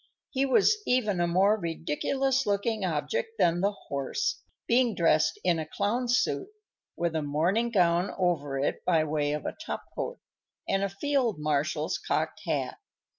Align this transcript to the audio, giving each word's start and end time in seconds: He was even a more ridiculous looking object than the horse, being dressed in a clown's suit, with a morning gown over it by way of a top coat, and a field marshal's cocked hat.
He 0.31 0.47
was 0.47 0.77
even 0.87 1.19
a 1.19 1.27
more 1.27 1.59
ridiculous 1.59 2.47
looking 2.47 2.83
object 2.83 3.37
than 3.37 3.61
the 3.61 3.71
horse, 3.73 4.41
being 4.67 4.95
dressed 4.95 5.37
in 5.43 5.59
a 5.59 5.65
clown's 5.67 6.17
suit, 6.17 6.47
with 6.97 7.15
a 7.15 7.21
morning 7.21 7.69
gown 7.69 8.09
over 8.17 8.57
it 8.57 8.83
by 8.83 9.03
way 9.03 9.31
of 9.33 9.45
a 9.45 9.53
top 9.63 9.83
coat, 9.93 10.17
and 10.67 10.81
a 10.83 10.89
field 10.89 11.37
marshal's 11.37 11.99
cocked 11.99 12.41
hat. 12.47 12.79